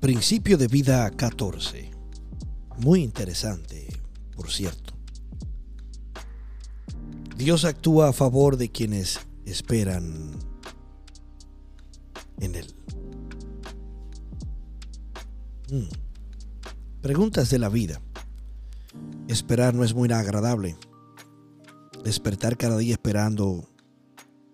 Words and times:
Principio 0.00 0.56
de 0.56 0.68
vida 0.68 1.10
14. 1.10 1.90
Muy 2.78 3.02
interesante, 3.02 3.88
por 4.36 4.48
cierto. 4.48 4.94
Dios 7.36 7.64
actúa 7.64 8.10
a 8.10 8.12
favor 8.12 8.56
de 8.56 8.70
quienes 8.70 9.18
esperan 9.44 10.38
en 12.38 12.54
Él. 12.54 12.72
Mm. 15.72 15.88
Preguntas 17.00 17.50
de 17.50 17.58
la 17.58 17.68
vida. 17.68 18.00
Esperar 19.26 19.74
no 19.74 19.82
es 19.82 19.94
muy 19.94 20.12
agradable. 20.12 20.76
Despertar 22.04 22.56
cada 22.56 22.78
día 22.78 22.92
esperando 22.92 23.68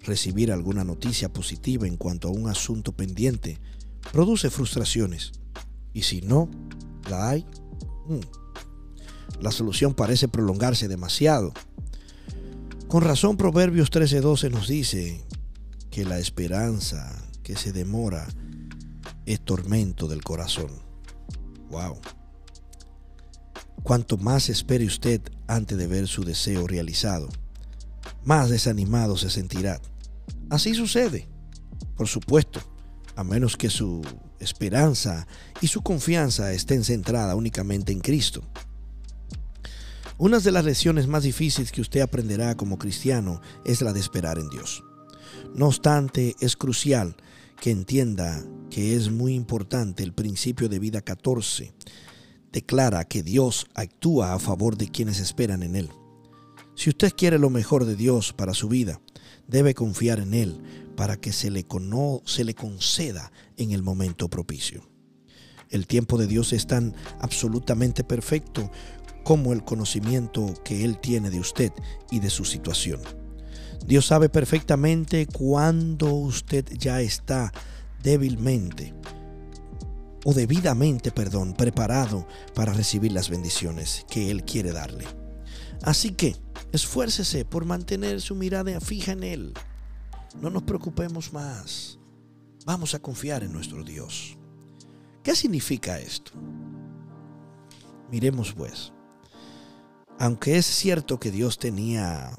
recibir 0.00 0.50
alguna 0.50 0.82
noticia 0.82 1.32
positiva 1.32 1.86
en 1.86 1.96
cuanto 1.96 2.26
a 2.26 2.32
un 2.32 2.48
asunto 2.48 2.90
pendiente 2.90 3.60
produce 4.12 4.50
frustraciones. 4.50 5.32
Y 5.92 6.02
si 6.02 6.20
no 6.20 6.48
la 7.08 7.30
hay, 7.30 7.46
mm, 8.06 9.40
la 9.40 9.50
solución 9.50 9.94
parece 9.94 10.28
prolongarse 10.28 10.88
demasiado. 10.88 11.52
Con 12.88 13.02
razón 13.02 13.36
Proverbios 13.36 13.90
13:12 13.90 14.50
nos 14.50 14.68
dice 14.68 15.24
que 15.90 16.04
la 16.04 16.18
esperanza 16.18 17.22
que 17.42 17.56
se 17.56 17.72
demora 17.72 18.26
es 19.26 19.40
tormento 19.40 20.08
del 20.08 20.22
corazón. 20.22 20.70
Wow. 21.70 21.98
Cuanto 23.82 24.16
más 24.16 24.48
espere 24.48 24.86
usted 24.86 25.20
antes 25.46 25.78
de 25.78 25.86
ver 25.86 26.08
su 26.08 26.24
deseo 26.24 26.66
realizado, 26.66 27.28
más 28.24 28.50
desanimado 28.50 29.16
se 29.16 29.30
sentirá. 29.30 29.80
Así 30.50 30.74
sucede, 30.74 31.28
por 31.96 32.08
supuesto, 32.08 32.60
a 33.18 33.24
menos 33.24 33.56
que 33.56 33.68
su 33.68 34.00
esperanza 34.38 35.26
y 35.60 35.66
su 35.66 35.82
confianza 35.82 36.52
estén 36.52 36.84
centradas 36.84 37.34
únicamente 37.34 37.90
en 37.90 37.98
Cristo. 37.98 38.44
Una 40.18 40.38
de 40.38 40.52
las 40.52 40.64
lecciones 40.64 41.08
más 41.08 41.24
difíciles 41.24 41.72
que 41.72 41.80
usted 41.80 42.00
aprenderá 42.00 42.56
como 42.56 42.78
cristiano 42.78 43.40
es 43.64 43.82
la 43.82 43.92
de 43.92 43.98
esperar 43.98 44.38
en 44.38 44.48
Dios. 44.50 44.84
No 45.52 45.66
obstante, 45.66 46.36
es 46.38 46.54
crucial 46.54 47.16
que 47.60 47.72
entienda 47.72 48.40
que 48.70 48.94
es 48.94 49.10
muy 49.10 49.34
importante 49.34 50.04
el 50.04 50.12
principio 50.12 50.68
de 50.68 50.78
vida 50.78 51.00
14. 51.00 51.74
Declara 52.52 53.04
que 53.04 53.24
Dios 53.24 53.66
actúa 53.74 54.32
a 54.32 54.38
favor 54.38 54.76
de 54.76 54.92
quienes 54.92 55.18
esperan 55.18 55.64
en 55.64 55.74
Él. 55.74 55.90
Si 56.78 56.90
usted 56.90 57.12
quiere 57.12 57.40
lo 57.40 57.50
mejor 57.50 57.86
de 57.86 57.96
Dios 57.96 58.32
para 58.32 58.54
su 58.54 58.68
vida, 58.68 59.00
debe 59.48 59.74
confiar 59.74 60.20
en 60.20 60.32
Él 60.32 60.62
para 60.96 61.16
que 61.16 61.32
se 61.32 61.50
le, 61.50 61.66
se 62.24 62.44
le 62.44 62.54
conceda 62.54 63.32
en 63.56 63.72
el 63.72 63.82
momento 63.82 64.30
propicio. 64.30 64.88
El 65.70 65.88
tiempo 65.88 66.18
de 66.18 66.28
Dios 66.28 66.52
es 66.52 66.68
tan 66.68 66.94
absolutamente 67.18 68.04
perfecto 68.04 68.70
como 69.24 69.52
el 69.52 69.64
conocimiento 69.64 70.54
que 70.64 70.84
Él 70.84 71.00
tiene 71.00 71.30
de 71.30 71.40
usted 71.40 71.72
y 72.12 72.20
de 72.20 72.30
su 72.30 72.44
situación. 72.44 73.00
Dios 73.84 74.06
sabe 74.06 74.28
perfectamente 74.28 75.26
cuándo 75.26 76.14
usted 76.14 76.64
ya 76.78 77.00
está 77.00 77.52
débilmente 78.04 78.94
o 80.24 80.32
debidamente, 80.32 81.10
perdón, 81.10 81.54
preparado 81.54 82.28
para 82.54 82.72
recibir 82.72 83.10
las 83.10 83.30
bendiciones 83.30 84.06
que 84.08 84.30
Él 84.30 84.44
quiere 84.44 84.70
darle. 84.70 85.06
Así 85.82 86.10
que 86.10 86.36
esfuércese 86.72 87.44
por 87.44 87.64
mantener 87.64 88.20
su 88.20 88.34
mirada 88.34 88.80
fija 88.80 89.12
en 89.12 89.24
Él. 89.24 89.54
No 90.40 90.50
nos 90.50 90.62
preocupemos 90.62 91.32
más. 91.32 91.98
Vamos 92.64 92.94
a 92.94 92.98
confiar 92.98 93.42
en 93.42 93.52
nuestro 93.52 93.82
Dios. 93.82 94.36
¿Qué 95.22 95.34
significa 95.34 95.98
esto? 95.98 96.32
Miremos 98.10 98.52
pues. 98.52 98.92
Aunque 100.18 100.58
es 100.58 100.66
cierto 100.66 101.20
que 101.20 101.30
Dios 101.30 101.58
tenía 101.58 102.36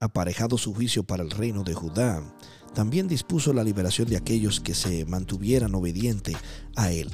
aparejado 0.00 0.58
su 0.58 0.74
juicio 0.74 1.04
para 1.04 1.22
el 1.22 1.30
reino 1.30 1.62
de 1.62 1.74
Judá, 1.74 2.22
también 2.74 3.08
dispuso 3.08 3.52
la 3.52 3.64
liberación 3.64 4.08
de 4.08 4.16
aquellos 4.16 4.60
que 4.60 4.74
se 4.74 5.04
mantuvieran 5.06 5.74
obedientes 5.74 6.36
a 6.74 6.92
Él. 6.92 7.10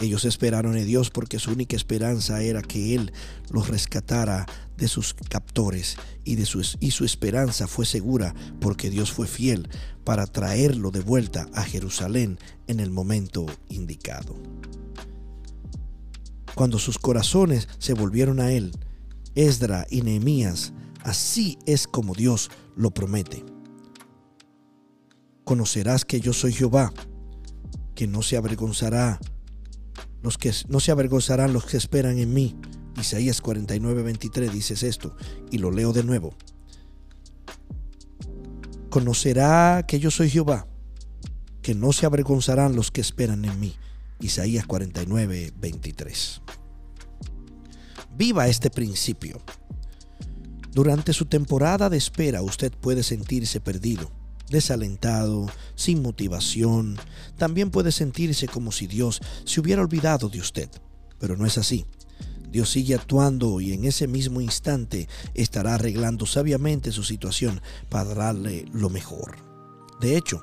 Ellos 0.00 0.24
esperaron 0.24 0.78
en 0.78 0.86
Dios 0.86 1.10
porque 1.10 1.38
su 1.38 1.50
única 1.50 1.76
esperanza 1.76 2.42
era 2.42 2.62
que 2.62 2.94
Él 2.94 3.12
los 3.50 3.68
rescatara 3.68 4.46
de 4.78 4.88
sus 4.88 5.12
captores 5.12 5.96
y, 6.24 6.36
de 6.36 6.46
su, 6.46 6.66
y 6.80 6.92
su 6.92 7.04
esperanza 7.04 7.66
fue 7.66 7.84
segura 7.84 8.34
porque 8.60 8.88
Dios 8.88 9.12
fue 9.12 9.26
fiel 9.26 9.68
para 10.02 10.26
traerlo 10.26 10.90
de 10.90 11.00
vuelta 11.00 11.46
a 11.52 11.62
Jerusalén 11.64 12.38
en 12.66 12.80
el 12.80 12.90
momento 12.90 13.44
indicado. 13.68 14.36
Cuando 16.54 16.78
sus 16.78 16.98
corazones 16.98 17.68
se 17.78 17.92
volvieron 17.92 18.40
a 18.40 18.52
Él, 18.52 18.72
Esdra 19.34 19.86
y 19.90 20.00
Nehemías, 20.00 20.72
así 21.02 21.58
es 21.66 21.86
como 21.86 22.14
Dios 22.14 22.50
lo 22.74 22.90
promete. 22.90 23.44
Conocerás 25.44 26.06
que 26.06 26.20
yo 26.20 26.32
soy 26.32 26.54
Jehová, 26.54 26.92
que 27.94 28.06
no 28.06 28.22
se 28.22 28.38
avergonzará 28.38 29.20
los 30.22 30.38
que 30.38 30.52
no 30.68 30.80
se 30.80 30.90
avergonzarán 30.90 31.52
los 31.52 31.64
que 31.64 31.76
esperan 31.76 32.18
en 32.18 32.32
mí. 32.32 32.56
Isaías 32.98 33.40
49, 33.40 34.02
23 34.02 34.52
dices 34.52 34.82
esto 34.82 35.16
y 35.50 35.58
lo 35.58 35.70
leo 35.70 35.92
de 35.92 36.04
nuevo. 36.04 36.34
Conocerá 38.90 39.84
que 39.86 40.00
yo 40.00 40.10
soy 40.10 40.28
Jehová, 40.30 40.66
que 41.62 41.74
no 41.74 41.92
se 41.92 42.06
avergonzarán 42.06 42.74
los 42.74 42.90
que 42.90 43.00
esperan 43.00 43.44
en 43.44 43.58
mí. 43.60 43.74
Isaías 44.20 44.66
49, 44.66 45.52
23. 45.56 46.42
Viva 48.16 48.48
este 48.48 48.70
principio. 48.70 49.40
Durante 50.72 51.12
su 51.12 51.24
temporada 51.24 51.88
de 51.88 51.96
espera 51.96 52.42
usted 52.42 52.72
puede 52.72 53.02
sentirse 53.02 53.60
perdido 53.60 54.10
desalentado, 54.50 55.46
sin 55.74 56.02
motivación. 56.02 56.98
También 57.38 57.70
puede 57.70 57.92
sentirse 57.92 58.48
como 58.48 58.72
si 58.72 58.86
Dios 58.86 59.20
se 59.44 59.60
hubiera 59.60 59.82
olvidado 59.82 60.28
de 60.28 60.40
usted, 60.40 60.68
pero 61.18 61.36
no 61.36 61.46
es 61.46 61.56
así. 61.56 61.86
Dios 62.50 62.70
sigue 62.70 62.94
actuando 62.94 63.60
y 63.60 63.72
en 63.72 63.84
ese 63.84 64.08
mismo 64.08 64.40
instante 64.40 65.08
estará 65.34 65.76
arreglando 65.76 66.26
sabiamente 66.26 66.90
su 66.90 67.04
situación 67.04 67.60
para 67.88 68.14
darle 68.14 68.66
lo 68.72 68.90
mejor. 68.90 69.36
De 70.00 70.16
hecho, 70.16 70.42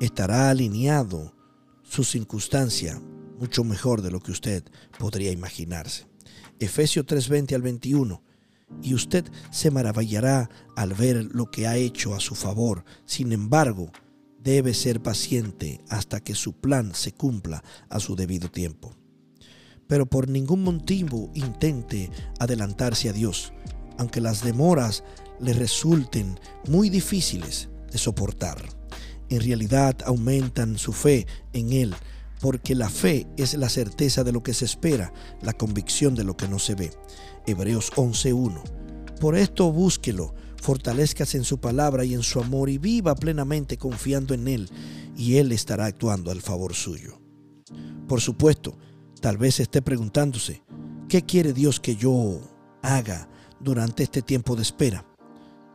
estará 0.00 0.50
alineado 0.50 1.34
su 1.82 2.04
circunstancia 2.04 3.00
mucho 3.38 3.64
mejor 3.64 4.02
de 4.02 4.10
lo 4.10 4.20
que 4.20 4.30
usted 4.30 4.62
podría 4.98 5.32
imaginarse. 5.32 6.06
Efesios 6.60 7.04
3:20 7.06 7.54
al 7.54 7.62
21 7.62 8.22
y 8.82 8.94
usted 8.94 9.24
se 9.50 9.70
maravillará 9.70 10.50
al 10.76 10.94
ver 10.94 11.28
lo 11.32 11.50
que 11.50 11.66
ha 11.66 11.76
hecho 11.76 12.14
a 12.14 12.20
su 12.20 12.34
favor. 12.34 12.84
Sin 13.04 13.32
embargo, 13.32 13.90
debe 14.42 14.74
ser 14.74 15.02
paciente 15.02 15.80
hasta 15.88 16.20
que 16.20 16.34
su 16.34 16.52
plan 16.52 16.94
se 16.94 17.12
cumpla 17.12 17.64
a 17.88 18.00
su 18.00 18.14
debido 18.14 18.50
tiempo. 18.50 18.94
Pero 19.86 20.06
por 20.06 20.28
ningún 20.28 20.62
motivo 20.62 21.30
intente 21.34 22.10
adelantarse 22.38 23.08
a 23.08 23.12
Dios, 23.12 23.52
aunque 23.98 24.20
las 24.20 24.42
demoras 24.42 25.04
le 25.40 25.52
resulten 25.52 26.38
muy 26.68 26.90
difíciles 26.90 27.68
de 27.90 27.98
soportar. 27.98 28.58
En 29.28 29.40
realidad 29.40 29.96
aumentan 30.04 30.78
su 30.78 30.92
fe 30.92 31.26
en 31.52 31.72
Él, 31.72 31.94
porque 32.44 32.74
la 32.74 32.90
fe 32.90 33.26
es 33.38 33.54
la 33.54 33.70
certeza 33.70 34.22
de 34.22 34.30
lo 34.30 34.42
que 34.42 34.52
se 34.52 34.66
espera, 34.66 35.14
la 35.40 35.54
convicción 35.54 36.14
de 36.14 36.24
lo 36.24 36.36
que 36.36 36.46
no 36.46 36.58
se 36.58 36.74
ve. 36.74 36.90
Hebreos 37.46 37.90
11.1. 37.94 38.62
Por 39.18 39.34
esto 39.34 39.72
búsquelo, 39.72 40.34
fortalezcas 40.60 41.34
en 41.36 41.44
su 41.44 41.58
palabra 41.58 42.04
y 42.04 42.12
en 42.12 42.22
su 42.22 42.40
amor 42.40 42.68
y 42.68 42.76
viva 42.76 43.14
plenamente 43.14 43.78
confiando 43.78 44.34
en 44.34 44.46
Él 44.46 44.68
y 45.16 45.38
Él 45.38 45.52
estará 45.52 45.86
actuando 45.86 46.30
al 46.30 46.42
favor 46.42 46.74
suyo. 46.74 47.18
Por 48.06 48.20
supuesto, 48.20 48.76
tal 49.22 49.38
vez 49.38 49.58
esté 49.58 49.80
preguntándose, 49.80 50.62
¿qué 51.08 51.22
quiere 51.22 51.54
Dios 51.54 51.80
que 51.80 51.96
yo 51.96 52.42
haga 52.82 53.26
durante 53.58 54.02
este 54.02 54.20
tiempo 54.20 54.54
de 54.54 54.60
espera? 54.60 55.06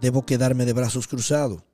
¿Debo 0.00 0.24
quedarme 0.24 0.64
de 0.64 0.74
brazos 0.74 1.08
cruzados? 1.08 1.64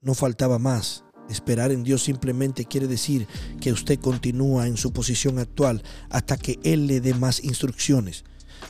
No 0.00 0.14
faltaba 0.14 0.60
más. 0.60 1.03
Esperar 1.28 1.72
en 1.72 1.84
Dios 1.84 2.02
simplemente 2.02 2.64
quiere 2.64 2.86
decir 2.86 3.26
que 3.60 3.72
usted 3.72 3.98
continúa 3.98 4.66
en 4.66 4.76
su 4.76 4.92
posición 4.92 5.38
actual 5.38 5.82
hasta 6.10 6.36
que 6.36 6.58
Él 6.62 6.86
le 6.86 7.00
dé 7.00 7.14
más 7.14 7.42
instrucciones 7.42 8.24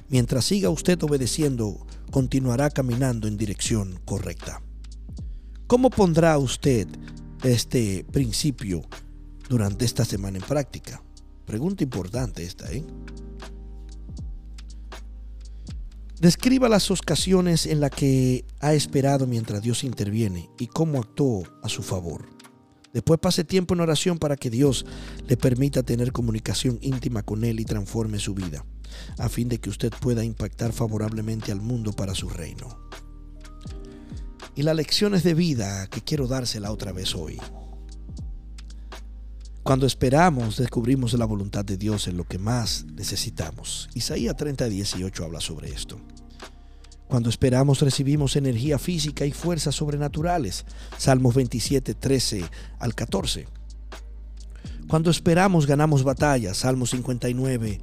Mientras 0.09 0.45
siga 0.45 0.71
usted 0.71 1.03
obedeciendo, 1.03 1.87
continuará 2.11 2.71
caminando 2.71 3.29
en 3.29 3.37
dirección 3.37 4.01
correcta. 4.05 4.63
¿Cómo 5.67 5.91
pondrá 5.91 6.37
usted 6.39 6.87
este 7.43 8.05
principio 8.13 8.83
durante 9.49 9.85
esta 9.85 10.05
semana 10.05 10.39
en 10.39 10.45
práctica? 10.45 11.03
Pregunta 11.47 11.85
importante 11.85 12.45
esta, 12.45 12.71
¿eh? 12.71 12.85
Describa 16.21 16.69
las 16.69 16.91
ocasiones 16.91 17.67
en 17.67 17.81
las 17.81 17.91
que 17.91 18.45
ha 18.61 18.73
esperado 18.73 19.27
mientras 19.27 19.63
Dios 19.63 19.85
interviene 19.85 20.49
y 20.59 20.69
cómo 20.69 21.01
actuó 21.01 21.43
a 21.63 21.69
su 21.69 21.83
favor. 21.83 22.34
Después 22.95 23.19
pase 23.19 23.43
tiempo 23.43 23.75
en 23.75 23.81
oración 23.81 24.19
para 24.19 24.37
que 24.37 24.51
Dios 24.51 24.87
le 25.27 25.37
permita 25.37 25.83
tener 25.83 26.13
comunicación 26.13 26.79
íntima 26.81 27.25
con 27.25 27.45
Él 27.45 27.59
y 27.59 27.65
transforme 27.65 28.21
su 28.21 28.35
vida, 28.35 28.65
a 29.19 29.29
fin 29.29 29.49
de 29.49 29.59
que 29.59 29.69
usted 29.69 29.93
pueda 30.01 30.25
impactar 30.25 30.73
favorablemente 30.73 31.51
al 31.51 31.61
mundo 31.61 31.93
para 31.93 32.15
su 32.15 32.29
reino. 32.29 32.79
Y 34.55 34.63
las 34.63 34.77
lecciones 34.77 35.25
de 35.25 35.35
vida 35.35 35.89
que 35.89 36.03
quiero 36.03 36.29
dársela 36.29 36.71
otra 36.71 36.93
vez 36.93 37.17
hoy. 37.17 37.41
Cuando 39.65 39.87
esperamos, 39.87 40.59
descubrimos 40.59 41.15
la 41.15 41.25
voluntad 41.25 41.65
de 41.65 41.77
Dios 41.77 42.07
en 42.07 42.17
lo 42.17 42.29
que 42.29 42.39
más 42.39 42.85
necesitamos. 42.85 43.89
Isaías 43.95 44.37
30, 44.37 44.69
18 44.69 45.25
habla 45.25 45.41
sobre 45.41 45.73
esto. 45.73 45.99
Cuando 47.15 47.31
esperamos, 47.31 47.81
recibimos 47.81 48.35
energía 48.35 48.77
física 48.77 49.25
y 49.25 49.31
fuerzas 49.31 49.77
sobrenaturales. 49.77 50.65
Salmos 50.99 51.37
27, 51.37 51.95
13 51.95 52.45
al 52.81 52.97
14. 52.97 53.47
Cuando 54.89 55.13
esperamos, 55.13 55.65
ganamos 55.65 56.03
batallas. 56.03 56.57
Salmos 56.57 56.91
59, 56.91 57.81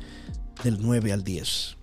del 0.65 0.81
9 0.81 1.13
al 1.13 1.23
10. 1.23 1.77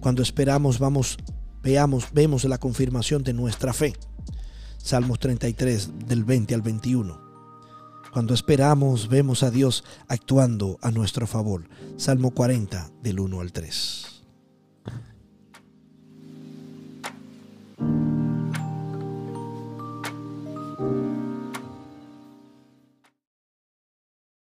Cuando 0.00 0.22
esperamos, 0.22 0.78
vamos, 0.78 1.18
veamos, 1.62 2.06
vemos 2.14 2.44
la 2.44 2.56
confirmación 2.56 3.22
de 3.22 3.34
nuestra 3.34 3.74
fe. 3.74 3.92
Salmos 4.78 5.18
33, 5.18 5.90
del 6.06 6.24
20 6.24 6.54
al 6.54 6.62
21. 6.62 7.20
Cuando 8.14 8.32
esperamos, 8.32 9.10
vemos 9.10 9.42
a 9.42 9.50
Dios 9.50 9.84
actuando 10.08 10.78
a 10.80 10.90
nuestro 10.90 11.26
favor. 11.26 11.68
Salmo 11.98 12.30
40, 12.30 12.92
del 13.02 13.20
1 13.20 13.40
al 13.42 13.52
3. 13.52 14.14